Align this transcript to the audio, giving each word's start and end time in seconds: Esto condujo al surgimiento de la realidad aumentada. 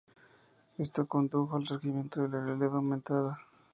Esto 0.79 1.05
condujo 1.07 1.55
al 1.57 1.67
surgimiento 1.67 2.23
de 2.23 2.29
la 2.29 2.43
realidad 2.43 2.75
aumentada. 2.77 3.39